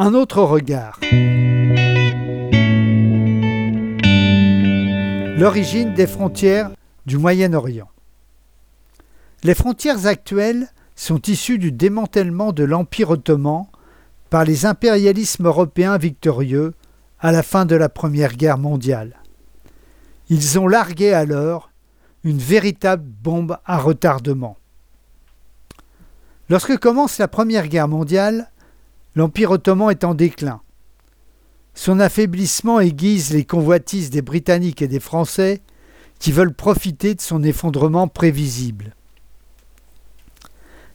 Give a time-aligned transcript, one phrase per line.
[0.00, 1.00] Un autre regard.
[5.36, 6.70] L'origine des frontières
[7.04, 7.90] du Moyen-Orient.
[9.42, 13.66] Les frontières actuelles sont issues du démantèlement de l'Empire ottoman
[14.30, 16.74] par les impérialismes européens victorieux
[17.18, 19.16] à la fin de la Première Guerre mondiale.
[20.28, 21.72] Ils ont largué alors
[22.22, 24.58] une véritable bombe à retardement.
[26.48, 28.52] Lorsque commence la Première Guerre mondiale,
[29.14, 30.60] l'Empire ottoman est en déclin.
[31.74, 35.62] Son affaiblissement aiguise les convoitises des Britanniques et des Français
[36.18, 38.94] qui veulent profiter de son effondrement prévisible.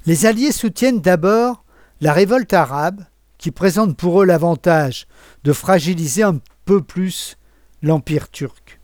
[0.06, 1.64] Les Alliés soutiennent d'abord
[2.02, 3.06] la révolte arabe,
[3.38, 5.08] qui présente pour eux l'avantage
[5.44, 7.38] de fragiliser un peu plus
[7.82, 8.80] l'Empire turc.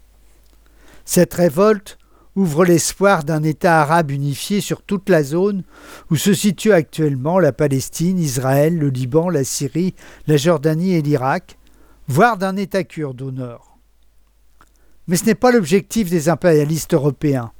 [1.06, 1.98] Cette révolte
[2.40, 5.64] ouvre l'espoir d'un État arabe unifié sur toute la zone
[6.10, 9.94] où se situent actuellement la Palestine, Israël, le Liban, la Syrie,
[10.26, 11.58] la Jordanie et l'Irak,
[12.08, 13.78] voire d'un État kurde au nord.
[15.08, 17.52] Mais ce n'est pas l'objectif des impérialistes européens,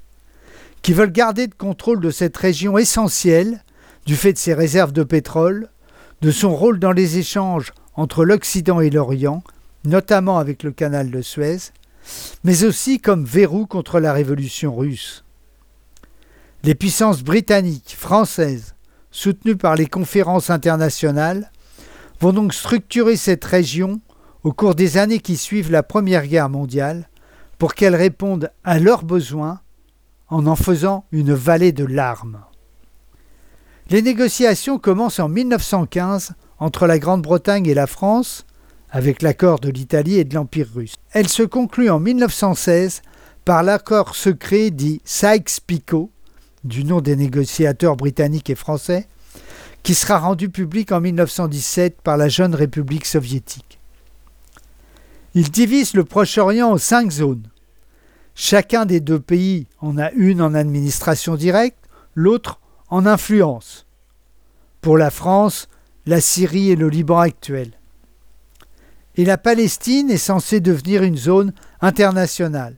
[0.82, 3.66] qui veulent garder le contrôle de cette région essentielle
[4.06, 5.70] du fait de ses réserves de pétrole,
[6.22, 9.44] de son rôle dans les échanges entre l'Occident et l'Orient,
[9.84, 11.58] notamment avec le canal de Suez,
[12.44, 15.24] mais aussi comme verrou contre la révolution russe.
[16.64, 18.76] Les puissances britanniques, françaises,
[19.12, 21.52] soutenues par les conférences internationales,
[22.20, 24.02] vont donc structurer cette région
[24.44, 27.10] au cours des années qui suivent la Première Guerre mondiale
[27.58, 29.62] pour qu'elle réponde à leurs besoins
[30.28, 32.42] en en faisant une vallée de larmes.
[33.90, 38.46] Les négociations commencent en 1915 entre la Grande-Bretagne et la France,
[38.92, 40.96] avec l'accord de l'Italie et de l'Empire russe.
[41.12, 43.02] Elle se conclut en 1916
[43.46, 46.12] par l'accord secret dit Sykes-Picot,
[46.64, 49.08] du nom des négociateurs britanniques et français,
[49.84, 53.80] qui sera rendu public en 1917 par la jeune République soviétique.
[55.36, 57.48] Il divise le Proche-Orient en cinq zones.
[58.36, 61.78] Chacun des deux pays en a une en administration directe,
[62.16, 63.86] l'autre en influence.
[64.82, 65.68] Pour la France,
[66.06, 67.79] la Syrie et le Liban actuel
[69.16, 72.76] et la Palestine est censée devenir une zone internationale.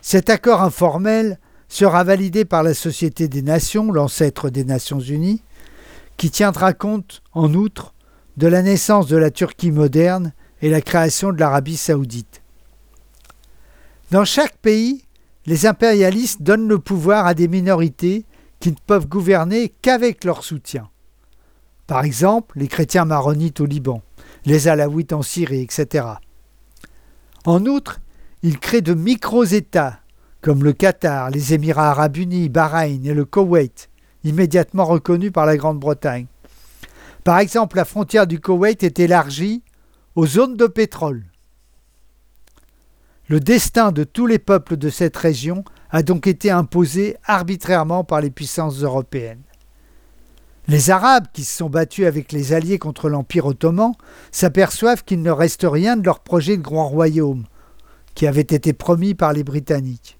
[0.00, 1.38] Cet accord informel
[1.68, 5.42] sera validé par la Société des Nations, l'ancêtre des Nations Unies,
[6.16, 7.94] qui tiendra compte, en outre,
[8.36, 12.42] de la naissance de la Turquie moderne et la création de l'Arabie saoudite.
[14.10, 15.04] Dans chaque pays,
[15.46, 18.24] les impérialistes donnent le pouvoir à des minorités
[18.60, 20.88] qui ne peuvent gouverner qu'avec leur soutien.
[21.86, 24.02] Par exemple, les chrétiens maronites au Liban
[24.44, 26.06] les Alaouites en Syrie, etc.
[27.44, 28.00] En outre,
[28.42, 30.00] il crée de micro-États,
[30.40, 33.88] comme le Qatar, les Émirats arabes unis, Bahreïn et le Koweït,
[34.22, 36.26] immédiatement reconnus par la Grande-Bretagne.
[37.24, 39.62] Par exemple, la frontière du Koweït est élargie
[40.14, 41.24] aux zones de pétrole.
[43.28, 48.20] Le destin de tous les peuples de cette région a donc été imposé arbitrairement par
[48.20, 49.42] les puissances européennes.
[50.66, 53.92] Les Arabes, qui se sont battus avec les Alliés contre l'Empire ottoman,
[54.32, 57.44] s'aperçoivent qu'il ne reste rien de leur projet de grand royaume,
[58.14, 60.18] qui avait été promis par les Britanniques.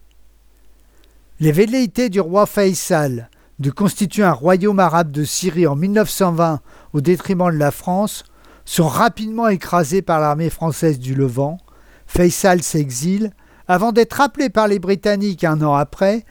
[1.40, 6.60] Les velléités du roi Faisal de constituer un royaume arabe de Syrie en 1920
[6.92, 8.24] au détriment de la France
[8.64, 11.58] sont rapidement écrasées par l'armée française du Levant.
[12.06, 13.32] Faisal s'exile
[13.66, 16.24] avant d'être appelé par les Britanniques un an après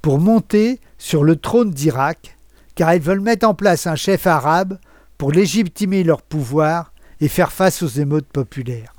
[0.00, 2.36] pour monter sur le trône d'Irak
[2.74, 4.78] car ils veulent mettre en place un chef arabe
[5.18, 8.92] pour légitimer leur pouvoir et faire face aux émeutes populaires.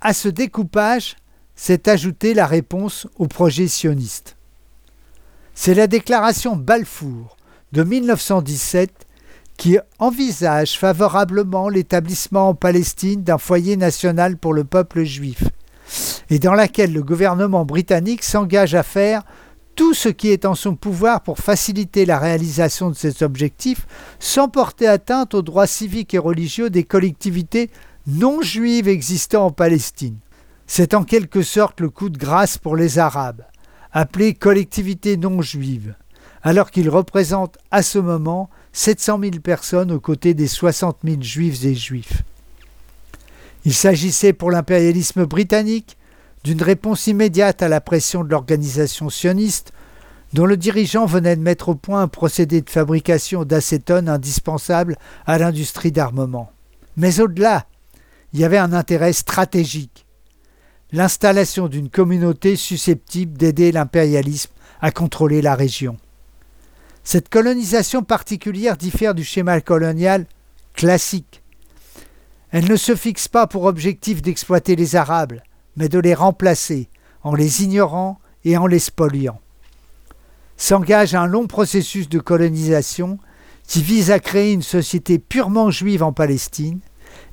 [0.00, 1.16] À ce découpage
[1.54, 4.36] s'est ajoutée la réponse au projet sioniste.
[5.54, 7.36] C'est la déclaration Balfour
[7.72, 9.06] de 1917
[9.56, 15.44] qui envisage favorablement l'établissement en Palestine d'un foyer national pour le peuple juif,
[16.30, 19.22] et dans laquelle le gouvernement britannique s'engage à faire
[19.74, 23.86] tout ce qui est en son pouvoir pour faciliter la réalisation de ces objectifs
[24.18, 27.70] sans porter atteinte aux droits civiques et religieux des collectivités
[28.06, 30.16] non juives existant en Palestine.
[30.66, 33.42] C'est en quelque sorte le coup de grâce pour les Arabes,
[33.92, 35.94] appelés collectivités non juives,
[36.42, 41.64] alors qu'ils représentent à ce moment 700 000 personnes aux côtés des 60 000 juifs
[41.64, 42.22] et juifs.
[43.64, 45.96] Il s'agissait pour l'impérialisme britannique
[46.44, 49.72] d'une réponse immédiate à la pression de l'organisation sioniste,
[50.32, 54.96] dont le dirigeant venait de mettre au point un procédé de fabrication d'acétone indispensable
[55.26, 56.50] à l'industrie d'armement.
[56.96, 57.66] Mais au-delà,
[58.32, 60.06] il y avait un intérêt stratégique
[60.92, 65.96] l'installation d'une communauté susceptible d'aider l'impérialisme à contrôler la région.
[67.02, 70.26] Cette colonisation particulière diffère du schéma colonial
[70.74, 71.42] classique.
[72.50, 75.40] Elle ne se fixe pas pour objectif d'exploiter les Arabes,
[75.76, 76.88] mais de les remplacer
[77.22, 79.40] en les ignorant et en les spoliant.
[80.56, 83.18] S'engage un long processus de colonisation
[83.66, 86.80] qui vise à créer une société purement juive en Palestine,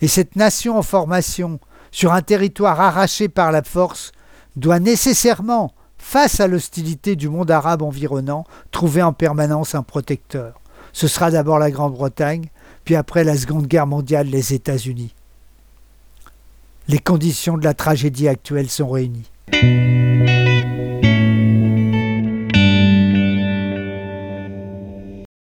[0.01, 1.59] et cette nation en formation
[1.91, 4.11] sur un territoire arraché par la force
[4.55, 10.59] doit nécessairement, face à l'hostilité du monde arabe environnant, trouver en permanence un protecteur.
[10.93, 12.49] Ce sera d'abord la Grande-Bretagne,
[12.85, 15.13] puis après la Seconde Guerre mondiale les États-Unis.
[16.91, 19.29] Les conditions de la tragédie actuelle sont réunies.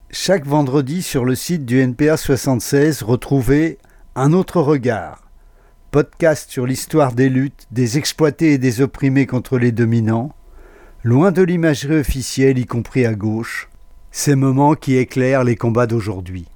[0.10, 3.78] Chaque vendredi sur le site du NPA 76, retrouvez
[4.16, 5.30] un autre regard.
[5.92, 10.34] Podcast sur l'histoire des luttes, des exploités et des opprimés contre les dominants,
[11.04, 13.70] loin de l'imagerie officielle, y compris à gauche,
[14.10, 16.48] ces moments qui éclairent les combats d'aujourd'hui.